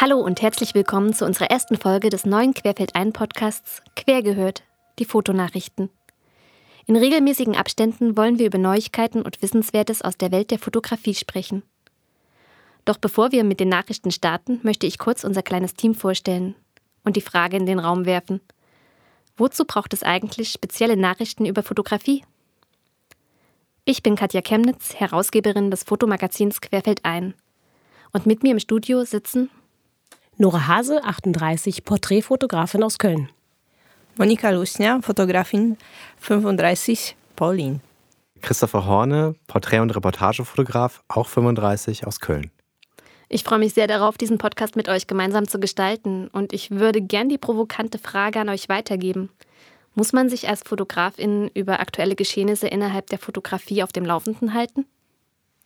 [0.00, 4.62] Hallo und herzlich willkommen zu unserer ersten Folge des neuen Querfeld ein Podcasts Quer gehört,
[4.98, 5.90] die Fotonachrichten.
[6.86, 11.64] In regelmäßigen Abständen wollen wir über Neuigkeiten und Wissenswertes aus der Welt der Fotografie sprechen.
[12.86, 16.54] Doch bevor wir mit den Nachrichten starten, möchte ich kurz unser kleines Team vorstellen
[17.04, 18.40] und die Frage in den Raum werfen.
[19.36, 22.24] Wozu braucht es eigentlich spezielle Nachrichten über Fotografie?
[23.84, 27.34] Ich bin Katja Chemnitz, Herausgeberin des Fotomagazins Querfeld ein.
[28.14, 29.50] Und mit mir im Studio sitzen
[30.40, 33.28] Nora Hase, 38, Porträtfotografin aus Köln.
[34.16, 35.76] Monika Lusnia, Fotografin,
[36.18, 37.82] 35, Paulin.
[38.40, 42.50] Christopher Horne, Porträt- und Reportagefotograf, auch 35 aus Köln.
[43.28, 47.02] Ich freue mich sehr darauf, diesen Podcast mit euch gemeinsam zu gestalten und ich würde
[47.02, 49.28] gern die provokante Frage an euch weitergeben.
[49.94, 54.86] Muss man sich als Fotografin über aktuelle Geschehnisse innerhalb der Fotografie auf dem Laufenden halten?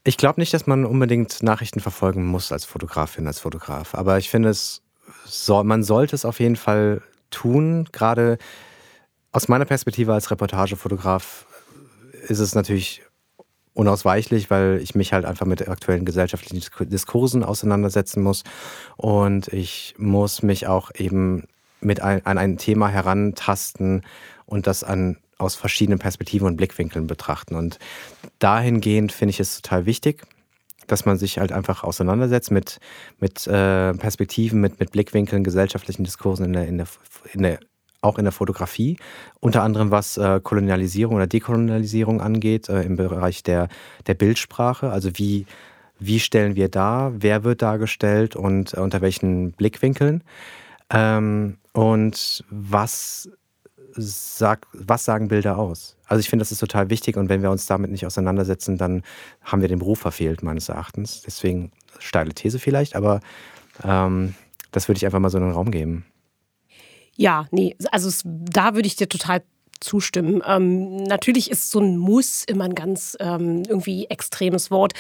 [0.07, 3.95] Ich glaube nicht, dass man unbedingt Nachrichten verfolgen muss als Fotografin, als Fotograf.
[3.95, 4.83] Aber ich finde, es
[5.49, 7.89] man sollte es auf jeden Fall tun.
[7.93, 8.39] Gerade
[9.33, 11.47] aus meiner Perspektive als Reportagefotograf
[12.29, 13.03] ist es natürlich
[13.73, 18.45] unausweichlich, weil ich mich halt einfach mit aktuellen gesellschaftlichen Diskursen auseinandersetzen muss.
[18.97, 21.45] Und ich muss mich auch eben
[21.81, 24.03] mit ein, an ein Thema herantasten
[24.47, 27.55] und das an aus verschiedenen Perspektiven und Blickwinkeln betrachten.
[27.55, 27.79] Und
[28.39, 30.23] dahingehend finde ich es total wichtig,
[30.87, 32.79] dass man sich halt einfach auseinandersetzt mit,
[33.19, 36.87] mit äh, Perspektiven, mit, mit Blickwinkeln, gesellschaftlichen Diskursen in der, in der,
[37.33, 37.59] in der,
[38.01, 38.99] auch in der Fotografie.
[39.41, 43.69] Unter anderem was äh, Kolonialisierung oder Dekolonialisierung angeht, äh, im Bereich der,
[44.07, 44.91] der Bildsprache.
[44.91, 45.47] Also wie,
[45.99, 50.23] wie stellen wir dar, wer wird dargestellt und äh, unter welchen Blickwinkeln.
[50.91, 53.31] Ähm, und was
[53.97, 55.97] sag, was sagen Bilder aus?
[56.07, 59.03] Also ich finde, das ist total wichtig und wenn wir uns damit nicht auseinandersetzen, dann
[59.43, 61.23] haben wir den Beruf verfehlt, meines Erachtens.
[61.23, 63.21] Deswegen steile These vielleicht, aber
[63.83, 64.35] ähm,
[64.73, 66.05] das würde ich einfach mal so in den Raum geben.
[67.17, 69.43] Ja, nee, also es, da würde ich dir total
[69.81, 70.43] zustimmen.
[70.47, 74.95] Ähm, natürlich ist so ein Muss immer ein ganz ähm, irgendwie extremes Wort.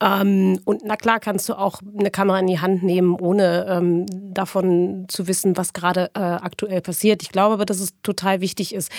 [0.00, 4.06] Ähm, und na klar kannst du auch eine Kamera in die Hand nehmen, ohne ähm,
[4.32, 7.22] davon zu wissen, was gerade äh, aktuell passiert.
[7.22, 8.90] Ich glaube aber, dass es total wichtig ist,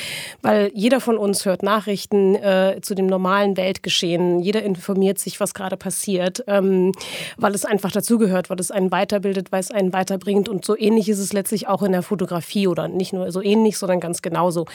[0.41, 4.39] weil jeder von uns hört Nachrichten äh, zu dem normalen Weltgeschehen.
[4.41, 6.91] Jeder informiert sich, was gerade passiert, ähm,
[7.37, 10.49] weil es einfach dazugehört, weil es einen weiterbildet, weil es einen weiterbringt.
[10.49, 13.77] Und so ähnlich ist es letztlich auch in der Fotografie oder nicht nur so ähnlich,
[13.77, 14.67] sondern ganz genauso.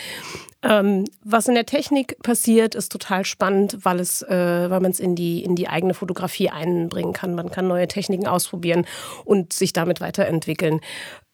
[0.62, 5.14] Ähm, was in der Technik passiert, ist total spannend, weil äh, weil man es in
[5.14, 6.15] die, in die eigene Fotografie
[6.50, 7.34] einbringen kann.
[7.34, 8.86] Man kann neue Techniken ausprobieren
[9.24, 10.80] und sich damit weiterentwickeln.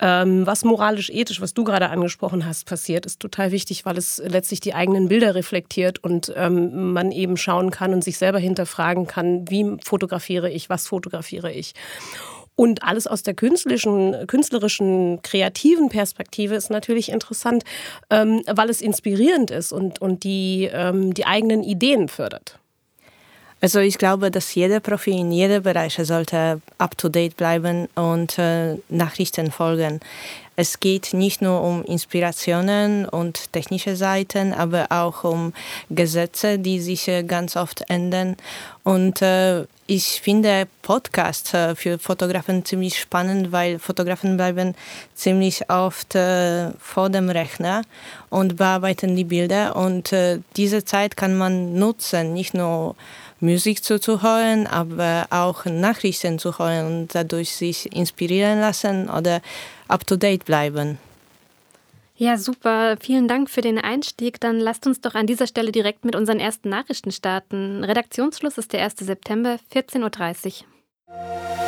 [0.00, 4.60] Ähm, was moralisch-ethisch, was du gerade angesprochen hast, passiert, ist total wichtig, weil es letztlich
[4.60, 9.48] die eigenen Bilder reflektiert und ähm, man eben schauen kann und sich selber hinterfragen kann,
[9.48, 11.74] wie fotografiere ich, was fotografiere ich.
[12.54, 17.64] Und alles aus der künstlerischen, künstlerischen, kreativen Perspektive ist natürlich interessant,
[18.10, 22.58] ähm, weil es inspirierend ist und, und die, ähm, die eigenen Ideen fördert.
[23.62, 29.52] Also ich glaube, dass jeder Profi in jedem Bereich sollte up-to-date bleiben und äh, Nachrichten
[29.52, 30.00] folgen.
[30.56, 35.52] Es geht nicht nur um Inspirationen und technische Seiten, aber auch um
[35.90, 38.36] Gesetze, die sich äh, ganz oft ändern.
[38.82, 44.74] Und äh, ich finde Podcasts äh, für Fotografen ziemlich spannend, weil Fotografen bleiben
[45.14, 47.82] ziemlich oft äh, vor dem Rechner
[48.28, 49.76] und bearbeiten die Bilder.
[49.76, 52.96] Und äh, diese Zeit kann man nutzen, nicht nur
[53.42, 59.42] Musik zuzuhören, aber auch Nachrichten zu hören und dadurch sich inspirieren lassen oder
[59.88, 60.98] up-to-date bleiben.
[62.16, 62.96] Ja, super.
[63.00, 64.38] Vielen Dank für den Einstieg.
[64.40, 67.82] Dann lasst uns doch an dieser Stelle direkt mit unseren ersten Nachrichten starten.
[67.82, 68.94] Redaktionsschluss ist der 1.
[68.98, 70.62] September, 14.30
[71.08, 71.61] Uhr.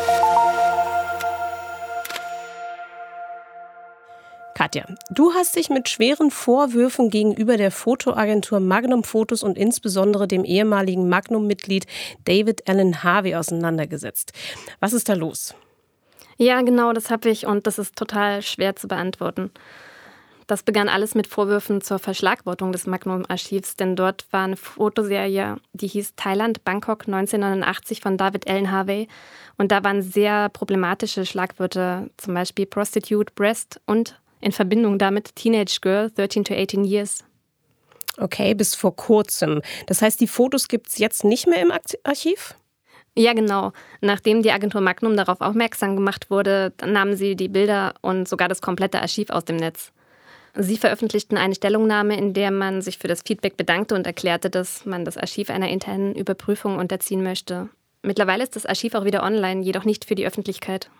[4.65, 10.43] Katja, du hast dich mit schweren Vorwürfen gegenüber der Fotoagentur Magnum Fotos und insbesondere dem
[10.43, 11.87] ehemaligen Magnum-Mitglied
[12.25, 14.33] David Allen Harvey auseinandergesetzt.
[14.81, 15.55] Was ist da los?
[16.39, 19.51] Ja, genau, das habe ich und das ist total schwer zu beantworten.
[20.47, 25.89] Das begann alles mit Vorwürfen zur Verschlagwortung des Magnum-Archivs, denn dort war eine Fotoserie, die
[25.89, 29.09] hieß Thailand, Bangkok 1989 von David Allen Harvey.
[29.59, 35.79] Und da waren sehr problematische Schlagwörter, zum Beispiel Prostitute, Breast und in Verbindung damit Teenage
[35.81, 37.25] Girl, 13 to 18 Years.
[38.19, 39.63] Okay, bis vor kurzem.
[39.87, 41.73] Das heißt, die Fotos gibt es jetzt nicht mehr im
[42.05, 42.55] Archiv?
[43.17, 43.73] Ja, genau.
[44.01, 48.61] Nachdem die Agentur Magnum darauf aufmerksam gemacht wurde, nahmen sie die Bilder und sogar das
[48.61, 49.93] komplette Archiv aus dem Netz.
[50.57, 54.85] Sie veröffentlichten eine Stellungnahme, in der man sich für das Feedback bedankte und erklärte, dass
[54.85, 57.69] man das Archiv einer internen Überprüfung unterziehen möchte.
[58.03, 60.91] Mittlerweile ist das Archiv auch wieder online, jedoch nicht für die Öffentlichkeit.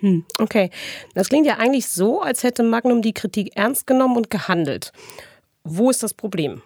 [0.00, 0.70] Hm, okay.
[1.14, 4.92] Das klingt ja eigentlich so, als hätte Magnum die Kritik ernst genommen und gehandelt.
[5.64, 6.62] Wo ist das Problem?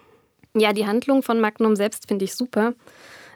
[0.55, 2.73] Ja, die Handlung von Magnum selbst finde ich super.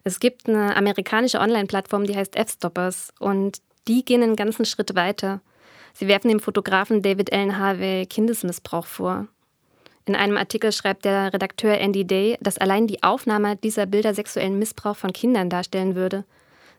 [0.04, 5.42] Es gibt eine amerikanische Online-Plattform, die heißt F-Stoppers und die gehen einen ganzen Schritt weiter.
[5.94, 9.28] Sie werfen dem Fotografen David Allen Harvey Kindesmissbrauch vor.
[10.06, 14.60] In einem Artikel schreibt der Redakteur Andy Day, dass allein die Aufnahme dieser Bilder sexuellen
[14.60, 16.26] Missbrauch von Kindern darstellen würde.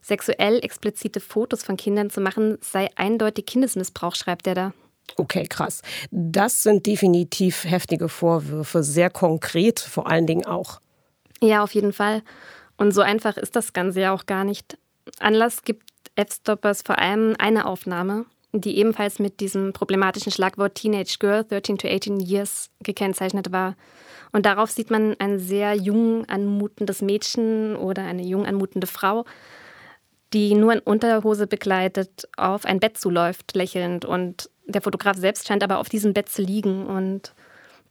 [0.05, 4.73] Sexuell explizite Fotos von Kindern zu machen, sei eindeutig Kindesmissbrauch, schreibt er da.
[5.17, 5.81] Okay, krass.
[6.11, 10.81] Das sind definitiv heftige Vorwürfe, sehr konkret vor allen Dingen auch.
[11.41, 12.23] Ja, auf jeden Fall.
[12.77, 14.77] Und so einfach ist das Ganze ja auch gar nicht.
[15.21, 21.45] Anlass gibt F-Stoppers vor allem eine Aufnahme, die ebenfalls mit diesem problematischen Schlagwort Teenage Girl,
[21.45, 23.75] 13 to 18 Years, gekennzeichnet war.
[24.33, 29.25] Und darauf sieht man ein sehr jung anmutendes Mädchen oder eine jung anmutende Frau,
[30.35, 34.05] die nur in Unterhose begleitet auf ein Bett zuläuft, lächelnd.
[34.05, 36.87] Und der Fotograf selbst scheint aber auf diesem Bett zu liegen.
[36.87, 37.33] Und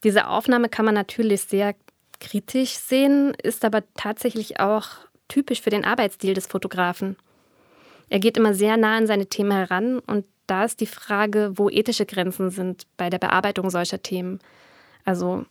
[0.03, 1.73] diese Aufnahme kann man natürlich sehr
[2.19, 4.87] kritisch sehen, ist aber tatsächlich auch
[5.29, 7.15] typisch für den Arbeitsstil des Fotografen.
[8.09, 11.69] Er geht immer sehr nah an seine Themen heran und da ist die Frage, wo
[11.69, 14.39] ethische Grenzen sind bei der Bearbeitung solcher Themen.
[15.05, 15.45] Also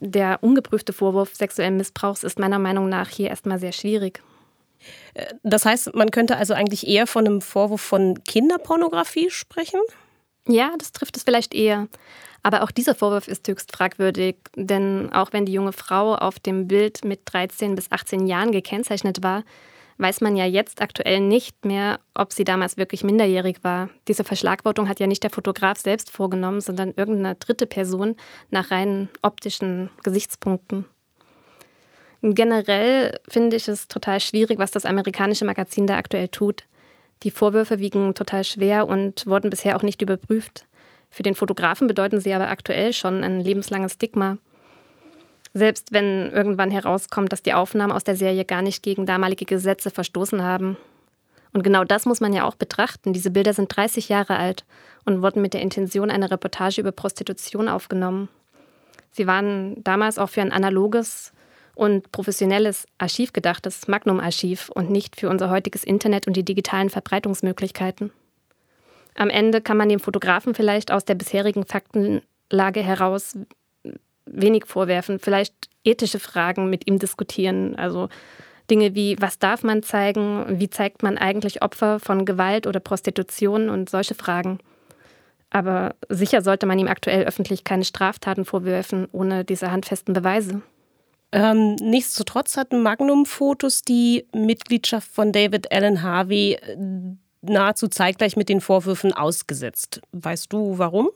[0.00, 4.22] der ungeprüfte Vorwurf sexuellen Missbrauchs ist meiner Meinung nach hier erstmal sehr schwierig.
[5.42, 9.80] Das heißt, man könnte also eigentlich eher von einem Vorwurf von Kinderpornografie sprechen?
[10.46, 11.88] Ja, das trifft es vielleicht eher.
[12.42, 16.68] Aber auch dieser Vorwurf ist höchst fragwürdig, denn auch wenn die junge Frau auf dem
[16.68, 19.44] Bild mit 13 bis 18 Jahren gekennzeichnet war,
[19.96, 23.88] weiß man ja jetzt aktuell nicht mehr, ob sie damals wirklich minderjährig war.
[24.08, 28.16] Diese Verschlagwortung hat ja nicht der Fotograf selbst vorgenommen, sondern irgendeine dritte Person
[28.50, 30.84] nach rein optischen Gesichtspunkten.
[32.32, 36.64] Generell finde ich es total schwierig, was das amerikanische Magazin da aktuell tut.
[37.22, 40.64] Die Vorwürfe wiegen total schwer und wurden bisher auch nicht überprüft.
[41.10, 44.38] Für den Fotografen bedeuten sie aber aktuell schon ein lebenslanges Stigma.
[45.52, 49.90] Selbst wenn irgendwann herauskommt, dass die Aufnahmen aus der Serie gar nicht gegen damalige Gesetze
[49.90, 50.78] verstoßen haben.
[51.52, 53.12] Und genau das muss man ja auch betrachten.
[53.12, 54.64] Diese Bilder sind 30 Jahre alt
[55.04, 58.30] und wurden mit der Intention einer Reportage über Prostitution aufgenommen.
[59.12, 61.34] Sie waren damals auch für ein analoges
[61.74, 68.12] und professionelles Archiv gedachtes Magnum-Archiv und nicht für unser heutiges Internet und die digitalen Verbreitungsmöglichkeiten.
[69.16, 73.38] Am Ende kann man dem Fotografen vielleicht aus der bisherigen Faktenlage heraus
[74.26, 75.54] wenig vorwerfen, vielleicht
[75.84, 77.76] ethische Fragen mit ihm diskutieren.
[77.76, 78.08] Also
[78.70, 83.68] Dinge wie, was darf man zeigen, wie zeigt man eigentlich Opfer von Gewalt oder Prostitution
[83.68, 84.58] und solche Fragen.
[85.50, 90.62] Aber sicher sollte man ihm aktuell öffentlich keine Straftaten vorwerfen, ohne diese handfesten Beweise.
[91.34, 96.76] Ähm, nichtsdestotrotz hatten Magnum-Fotos die Mitgliedschaft von David Allen Harvey äh,
[97.42, 100.00] nahezu zeitgleich mit den Vorwürfen ausgesetzt.
[100.12, 101.10] Weißt du warum?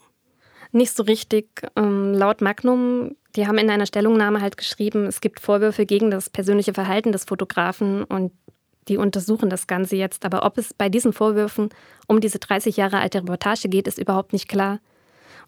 [0.72, 1.46] Nicht so richtig.
[1.76, 6.30] Ähm, laut Magnum, die haben in einer Stellungnahme halt geschrieben, es gibt Vorwürfe gegen das
[6.30, 8.32] persönliche Verhalten des Fotografen und
[8.88, 10.24] die untersuchen das Ganze jetzt.
[10.24, 11.68] Aber ob es bei diesen Vorwürfen
[12.08, 14.80] um diese 30 Jahre alte Reportage geht, ist überhaupt nicht klar.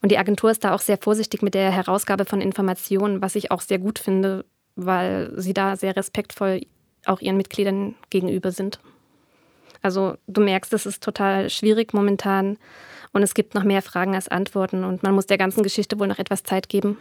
[0.00, 3.50] Und die Agentur ist da auch sehr vorsichtig mit der Herausgabe von Informationen, was ich
[3.50, 4.44] auch sehr gut finde,
[4.87, 6.62] weil sie da sehr respektvoll
[7.06, 8.81] auch ihren Mitgliedern gegenüber sind.
[9.82, 12.58] Also du merkst, es ist total schwierig momentan
[13.13, 16.06] und es gibt noch mehr Fragen als Antworten und man muss der ganzen Geschichte wohl
[16.06, 16.99] noch etwas Zeit geben.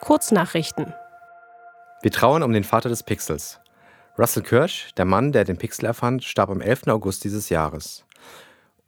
[0.00, 0.94] Kurznachrichten.
[2.00, 3.58] Wir trauern um den Vater des Pixels.
[4.18, 6.86] Russell Kirsch, der Mann, der den Pixel erfand, starb am 11.
[6.86, 8.04] August dieses Jahres.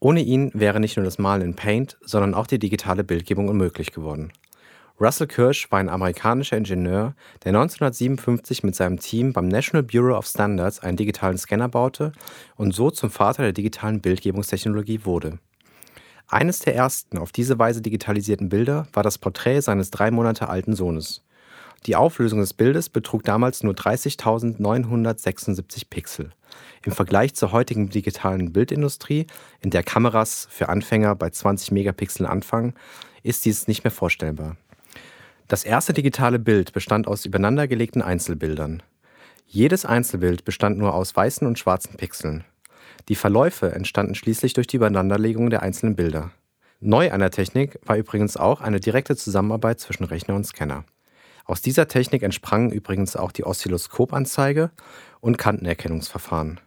[0.00, 3.92] Ohne ihn wäre nicht nur das Malen in Paint, sondern auch die digitale Bildgebung unmöglich
[3.92, 4.32] geworden.
[5.00, 7.14] Russell Kirsch war ein amerikanischer Ingenieur,
[7.44, 12.12] der 1957 mit seinem Team beim National Bureau of Standards einen digitalen Scanner baute
[12.56, 15.38] und so zum Vater der digitalen Bildgebungstechnologie wurde.
[16.26, 20.74] Eines der ersten auf diese Weise digitalisierten Bilder war das Porträt seines drei Monate alten
[20.74, 21.24] Sohnes.
[21.86, 26.30] Die Auflösung des Bildes betrug damals nur 30.976 Pixel.
[26.84, 29.26] Im Vergleich zur heutigen digitalen Bildindustrie,
[29.60, 32.74] in der Kameras für Anfänger bei 20 Megapixeln anfangen,
[33.22, 34.56] ist dies nicht mehr vorstellbar.
[35.46, 38.82] Das erste digitale Bild bestand aus übereinandergelegten Einzelbildern.
[39.46, 42.44] Jedes Einzelbild bestand nur aus weißen und schwarzen Pixeln.
[43.08, 46.32] Die Verläufe entstanden schließlich durch die Übereinanderlegung der einzelnen Bilder.
[46.80, 50.84] Neu an der Technik war übrigens auch eine direkte Zusammenarbeit zwischen Rechner und Scanner.
[51.48, 54.70] Aus dieser Technik entsprangen übrigens auch die Oszilloskopanzeige
[55.20, 56.60] und Kantenerkennungsverfahren.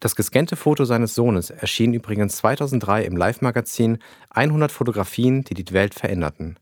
[0.00, 3.98] Das gescannte Foto seines Sohnes erschien übrigens 2003 im Live-Magazin
[4.30, 6.58] 100 Fotografien, die die Welt veränderten.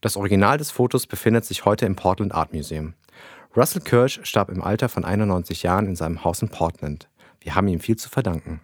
[0.00, 2.94] Das Original des Fotos befindet sich heute im Portland Art Museum.
[3.56, 7.08] Russell Kirsch starb im Alter von 91 Jahren in seinem Haus in Portland.
[7.40, 8.60] Wir haben ihm viel zu verdanken.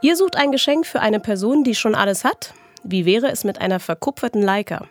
[0.00, 2.54] Ihr sucht ein Geschenk für eine Person, die schon alles hat?
[2.84, 4.86] Wie wäre es mit einer verkupferten Leica?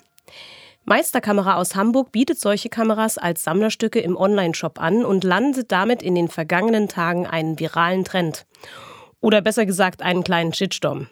[0.83, 6.15] Meisterkamera aus Hamburg bietet solche Kameras als Sammlerstücke im Onlineshop an und landet damit in
[6.15, 8.45] den vergangenen Tagen einen viralen Trend.
[9.21, 11.07] Oder besser gesagt einen kleinen Shitstorm.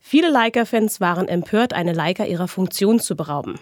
[0.00, 3.60] Viele Leica-Fans waren empört, eine Leica ihrer Funktion zu berauben.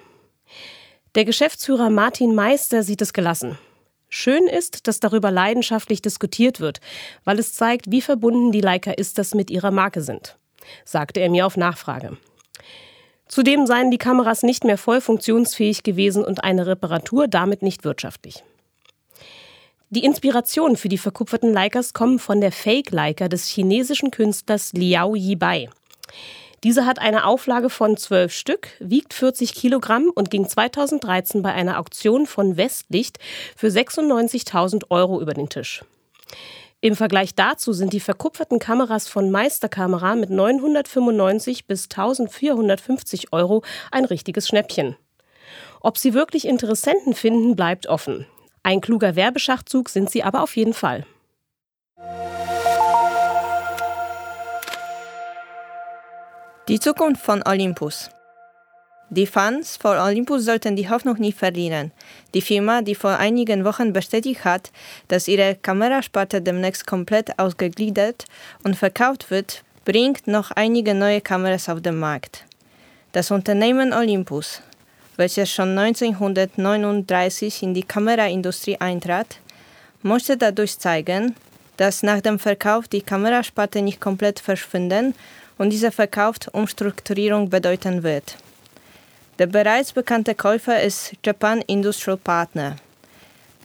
[1.14, 3.58] Der Geschäftsführer Martin Meister sieht es gelassen.
[4.08, 6.80] Schön ist, dass darüber leidenschaftlich diskutiert wird,
[7.24, 10.36] weil es zeigt, wie verbunden die Leica Istas mit ihrer Marke sind,
[10.84, 12.16] sagte er mir auf Nachfrage.
[13.28, 18.44] Zudem seien die Kameras nicht mehr voll funktionsfähig gewesen und eine Reparatur damit nicht wirtschaftlich.
[19.90, 25.68] Die Inspiration für die verkupferten Leicas kommen von der Fake-Leica des chinesischen Künstlers Liao Yibai.
[26.66, 31.78] Diese hat eine Auflage von 12 Stück, wiegt 40 Kilogramm und ging 2013 bei einer
[31.78, 33.20] Auktion von Westlicht
[33.54, 35.84] für 96.000 Euro über den Tisch.
[36.80, 44.04] Im Vergleich dazu sind die verkupferten Kameras von Meisterkamera mit 995 bis 1450 Euro ein
[44.04, 44.96] richtiges Schnäppchen.
[45.82, 48.26] Ob sie wirklich Interessenten finden, bleibt offen.
[48.64, 51.06] Ein kluger Werbeschachzug sind sie aber auf jeden Fall.
[56.68, 58.10] Die Zukunft von Olympus.
[59.08, 61.92] Die Fans von Olympus sollten die Hoffnung nie verlieren.
[62.34, 64.72] Die Firma, die vor einigen Wochen bestätigt hat,
[65.06, 68.24] dass ihre Kamerasparte demnächst komplett ausgegliedert
[68.64, 72.44] und verkauft wird, bringt noch einige neue Kameras auf den Markt.
[73.12, 74.60] Das Unternehmen Olympus,
[75.14, 79.38] welches schon 1939 in die Kameraindustrie eintrat,
[80.02, 81.36] möchte dadurch zeigen,
[81.76, 85.14] dass nach dem Verkauf die Kamerasparte nicht komplett verschwinden
[85.58, 88.36] und dieser Verkauf Umstrukturierung bedeuten wird.
[89.38, 92.76] Der bereits bekannte Käufer ist Japan Industrial Partner.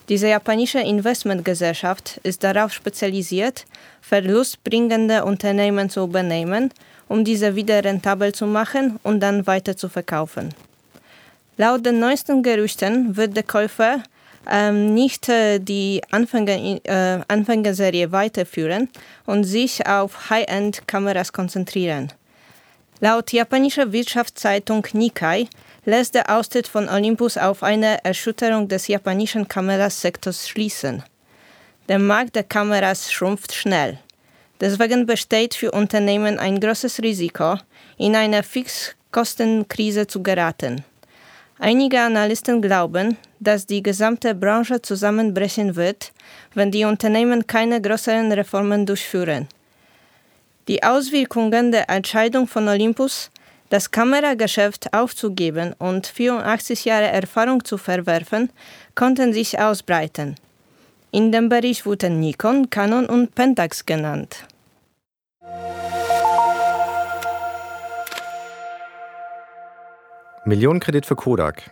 [0.10, 3.65] Diese japanische Investmentgesellschaft ist darauf spezialisiert,
[4.01, 6.74] verlustbringende Unternehmen zu übernehmen,
[7.08, 10.53] um diese wieder rentabel zu machen und dann weiter zu verkaufen.
[11.58, 14.03] Laut den neuesten Gerüchten wird der Käufer
[14.50, 18.89] ähm, nicht äh, die Anfänger, äh, Anfängerserie weiterführen
[19.25, 22.12] und sich auf High-End-Kameras konzentrieren.
[23.00, 25.48] Laut japanischer Wirtschaftszeitung Nikkei
[25.86, 31.03] lässt der Austritt von Olympus auf eine Erschütterung des japanischen Kamerasektors schließen.
[31.89, 33.98] Der Markt der Kameras schrumpft schnell.
[34.60, 37.57] Deswegen besteht für Unternehmen ein großes Risiko,
[37.98, 40.83] in eine Fixkostenkrise zu geraten.
[41.63, 46.12] Einige Analysten glauben, dass die gesamte Branche zusammenbrechen wird,
[46.56, 49.48] wenn die Unternehmen keine größeren Reformen durchführen.
[50.68, 53.30] Die Auswirkungen der Entscheidung von Olympus,
[53.70, 58.50] das Kamerageschäft aufzugeben und 84 Jahre Erfahrung zu verwerfen,
[58.96, 60.38] konnten sich ausbreiten.
[61.12, 64.46] In dem Bericht wurden Nikon, Canon und Pentax genannt.
[70.43, 71.69] Millionenkredit für Kodak.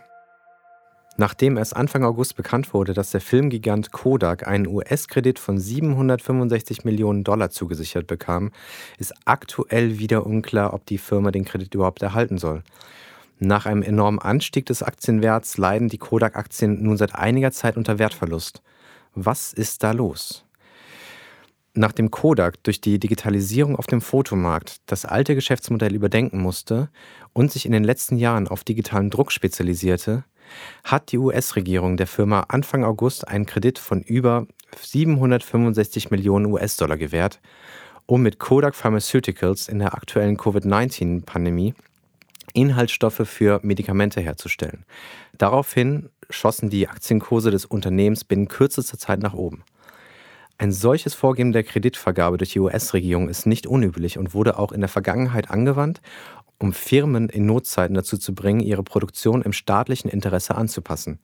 [1.16, 7.24] Nachdem es Anfang August bekannt wurde, dass der Filmgigant Kodak einen US-Kredit von 765 Millionen
[7.24, 8.52] Dollar zugesichert bekam,
[8.96, 12.62] ist aktuell wieder unklar, ob die Firma den Kredit überhaupt erhalten soll.
[13.40, 18.62] Nach einem enormen Anstieg des Aktienwerts leiden die Kodak-Aktien nun seit einiger Zeit unter Wertverlust.
[19.16, 20.44] Was ist da los?
[21.74, 26.90] Nachdem Kodak durch die Digitalisierung auf dem Fotomarkt das alte Geschäftsmodell überdenken musste
[27.32, 30.24] und sich in den letzten Jahren auf digitalen Druck spezialisierte,
[30.82, 34.46] hat die US-Regierung der Firma Anfang August einen Kredit von über
[34.80, 37.40] 765 Millionen US-Dollar gewährt,
[38.06, 41.74] um mit Kodak Pharmaceuticals in der aktuellen Covid-19-Pandemie
[42.52, 44.84] Inhaltsstoffe für Medikamente herzustellen.
[45.38, 49.62] Daraufhin schossen die Aktienkurse des Unternehmens binnen kürzester Zeit nach oben.
[50.60, 54.80] Ein solches Vorgehen der Kreditvergabe durch die US-Regierung ist nicht unüblich und wurde auch in
[54.80, 56.02] der Vergangenheit angewandt,
[56.58, 61.18] um Firmen in Notzeiten dazu zu bringen, ihre Produktion im staatlichen Interesse anzupassen.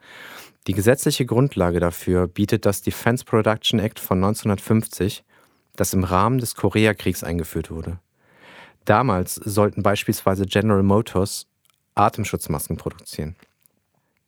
[0.67, 5.23] Die gesetzliche Grundlage dafür bietet das Defense Production Act von 1950,
[5.75, 7.99] das im Rahmen des Koreakriegs eingeführt wurde.
[8.87, 11.47] Damals sollten beispielsweise General Motors
[11.95, 13.37] Atemschutzmasken produzieren.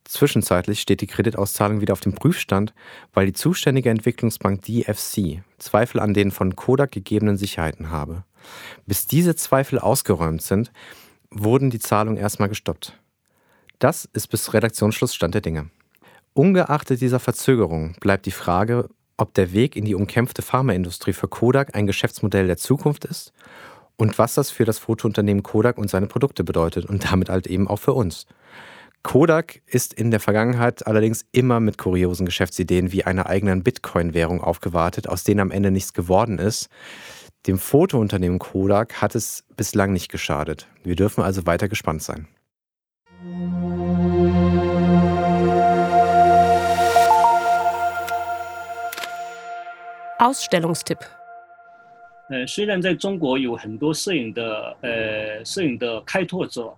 [0.09, 2.73] Zwischenzeitlich steht die Kreditauszahlung wieder auf dem Prüfstand,
[3.13, 8.23] weil die zuständige Entwicklungsbank DFC Zweifel an den von Kodak gegebenen Sicherheiten habe.
[8.87, 10.71] Bis diese Zweifel ausgeräumt sind,
[11.29, 12.97] wurden die Zahlungen erstmal gestoppt.
[13.77, 15.69] Das ist bis Redaktionsschluss Stand der Dinge.
[16.33, 21.75] Ungeachtet dieser Verzögerung bleibt die Frage, ob der Weg in die umkämpfte Pharmaindustrie für Kodak
[21.75, 23.31] ein Geschäftsmodell der Zukunft ist
[23.95, 27.67] und was das für das Fotounternehmen Kodak und seine Produkte bedeutet und damit halt eben
[27.67, 28.25] auch für uns.
[29.02, 35.08] Kodak ist in der Vergangenheit allerdings immer mit kuriosen Geschäftsideen wie einer eigenen Bitcoin-Währung aufgewartet,
[35.08, 36.68] aus denen am Ende nichts geworden ist.
[37.46, 40.66] Dem Fotounternehmen Kodak hat es bislang nicht geschadet.
[40.82, 42.26] Wir dürfen also weiter gespannt sein.
[50.18, 50.98] Ausstellungstipp
[52.30, 56.74] 呃，虽然在中国有很多摄影的呃摄影的开拓者，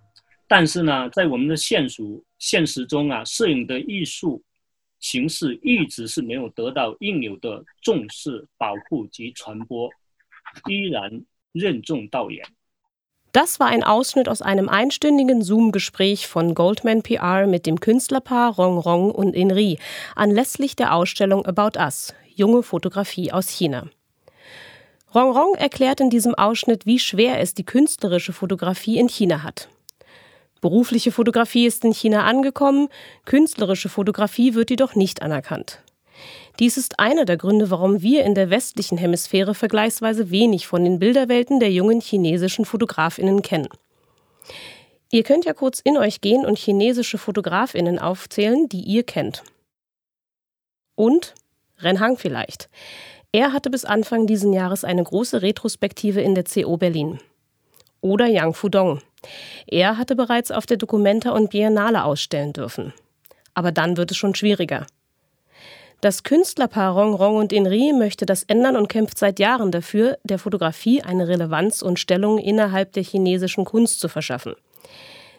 [0.50, 2.02] 但是呢，在我们的现实
[2.38, 4.42] 现实中啊，摄影的艺术
[5.00, 9.90] 形式一直是没有得到应有的重视、保护及传播，
[10.68, 12.44] 依然任重道远。
[13.32, 19.10] Das war ein Ausschnitt aus einem einstündigen Zoom-Gespräch von Goldman PR mit dem Künstlerpaar Rong Rong
[19.10, 19.78] und Inri
[20.14, 23.88] anlässlich der Ausstellung About Us, junge Fotografie aus China.
[25.14, 29.68] Rong Rong erklärt in diesem Ausschnitt, wie schwer es die künstlerische Fotografie in China hat.
[30.61, 32.87] Berufliche Fotografie ist in China angekommen,
[33.25, 35.81] künstlerische Fotografie wird jedoch nicht anerkannt.
[36.59, 40.99] Dies ist einer der Gründe, warum wir in der westlichen Hemisphäre vergleichsweise wenig von den
[40.99, 43.69] Bilderwelten der jungen chinesischen Fotografinnen kennen.
[45.11, 49.43] Ihr könnt ja kurz in euch gehen und chinesische Fotografinnen aufzählen, die ihr kennt.
[50.95, 51.33] Und
[51.79, 52.69] Ren Hang vielleicht.
[53.31, 57.19] Er hatte bis Anfang diesen Jahres eine große Retrospektive in der CO Berlin.
[58.01, 59.01] Oder Yang Fudong.
[59.67, 62.93] Er hatte bereits auf der Documenta und Biennale ausstellen dürfen.
[63.53, 64.87] Aber dann wird es schon schwieriger.
[66.01, 70.39] Das Künstlerpaar Rong Rong und Inri möchte das ändern und kämpft seit Jahren dafür, der
[70.39, 74.55] Fotografie eine Relevanz und Stellung innerhalb der chinesischen Kunst zu verschaffen.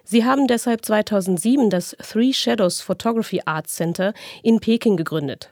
[0.05, 4.15] Sie haben deshalb 2007 das Three Shadows Photography Art Center
[4.45, 5.51] in Peking gegründet.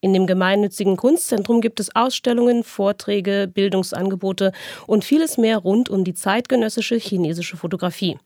[0.00, 4.52] In dem gemeinnützigen Kunstzentrum gibt es Ausstellungen, Vorträge, Bildungsangebote
[4.86, 8.16] und vieles mehr rund um die zeitgenössische chinesische Fotografie.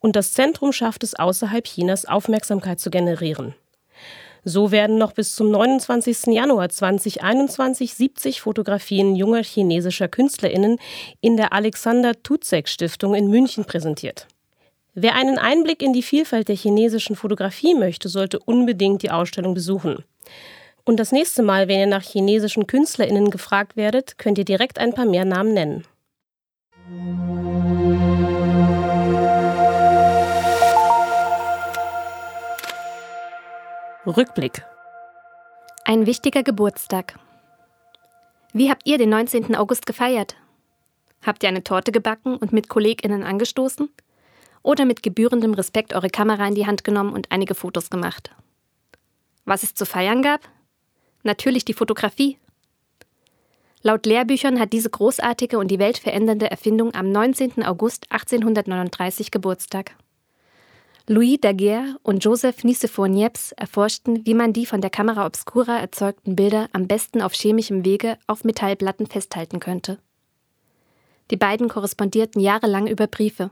[0.00, 3.54] Und das Zentrum schafft es außerhalb Chinas Aufmerksamkeit zu generieren.
[4.44, 6.28] So werden noch bis zum 29.
[6.28, 10.78] Januar 2021 70 Fotografien junger chinesischer KünstlerInnen
[11.20, 14.26] in der Alexander Tutzek Stiftung in München präsentiert.
[14.94, 20.02] Wer einen Einblick in die Vielfalt der chinesischen Fotografie möchte, sollte unbedingt die Ausstellung besuchen.
[20.84, 24.92] Und das nächste Mal, wenn ihr nach chinesischen KünstlerInnen gefragt werdet, könnt ihr direkt ein
[24.92, 25.84] paar mehr Namen nennen.
[34.04, 34.64] Rückblick.
[35.84, 37.14] Ein wichtiger Geburtstag.
[38.52, 39.54] Wie habt ihr den 19.
[39.54, 40.34] August gefeiert?
[41.24, 43.88] Habt ihr eine Torte gebacken und mit KollegInnen angestoßen?
[44.64, 48.34] Oder mit gebührendem Respekt eure Kamera in die Hand genommen und einige Fotos gemacht?
[49.44, 50.40] Was es zu feiern gab?
[51.22, 52.38] Natürlich die Fotografie.
[53.82, 57.64] Laut Lehrbüchern hat diese großartige und die Welt verändernde Erfindung am 19.
[57.64, 59.96] August 1839 Geburtstag.
[61.08, 66.36] Louis Daguerre und Joseph Nicephore Niepce erforschten, wie man die von der Kamera obscura erzeugten
[66.36, 69.98] Bilder am besten auf chemischem Wege auf Metallplatten festhalten könnte.
[71.32, 73.50] Die beiden korrespondierten jahrelang über Briefe.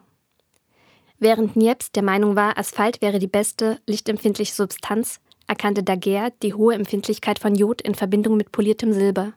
[1.19, 5.21] Während Niepce der Meinung war, Asphalt wäre die beste lichtempfindliche Substanz,
[5.51, 9.33] erkannte Daguerre die hohe Empfindlichkeit von Jod in Verbindung mit poliertem Silber.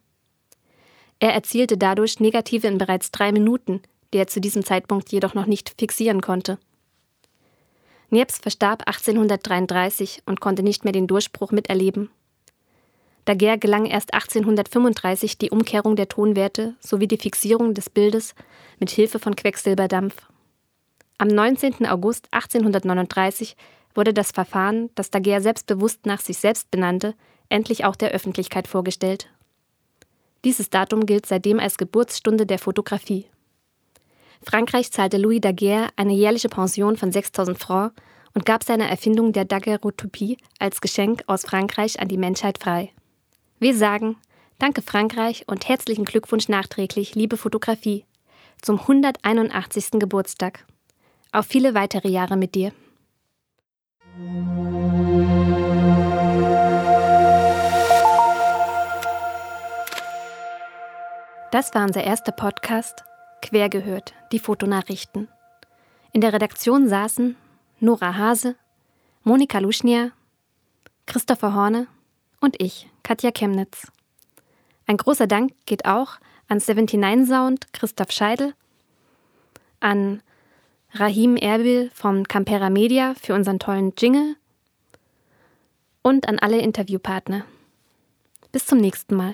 [1.20, 3.82] Er erzielte dadurch Negative in bereits drei Minuten,
[4.14, 6.60] die er zu diesem Zeitpunkt jedoch noch nicht fixieren konnte.
[8.12, 12.12] Niepce verstarb 1833 und konnte nicht mehr den Durchbruch miterleben.
[13.26, 18.36] Daguerre gelang erst 1835 die Umkehrung der Tonwerte sowie die Fixierung des Bildes
[18.80, 20.28] mit Hilfe von Quecksilberdampf.
[21.18, 21.88] Am 19.
[21.88, 23.56] August 1839
[23.96, 27.16] wurde das Verfahren, das Daguerre selbstbewusst nach sich selbst benannte,
[27.50, 29.30] endlich auch der Öffentlichkeit vorgestellt.
[30.44, 33.28] Dieses Datum gilt seitdem als Geburtsstunde der Fotografie.
[34.42, 37.96] Frankreich zahlte Louis Daguerre eine jährliche Pension von 6000 Francs
[38.34, 42.92] und gab seine Erfindung der Daguerreotopie als Geschenk aus Frankreich an die Menschheit frei.
[43.60, 44.18] Wir sagen
[44.60, 48.06] Danke Frankreich und herzlichen Glückwunsch nachträglich, liebe Fotografie,
[48.62, 49.92] zum 181.
[49.94, 50.66] Geburtstag.
[51.32, 52.72] Auf viele weitere Jahre mit dir.
[61.52, 63.04] Das war unser erster Podcast,
[63.42, 65.30] Quer gehört, die Fotonachrichten.
[66.12, 67.36] In der Redaktion saßen
[67.80, 68.56] Nora Hase,
[69.24, 70.12] Monika Luschnia,
[71.08, 71.88] Christopher Horne
[72.40, 73.92] und ich, Katja Chemnitz.
[74.86, 78.54] Ein großer Dank geht auch an 79 Sound, Christoph Scheidel,
[79.80, 80.22] an
[80.96, 84.36] Rahim Erbil von Campera Media für unseren tollen Jingle
[86.04, 87.46] und an alle Interviewpartner.
[88.52, 89.34] Bis zum nächsten Mal.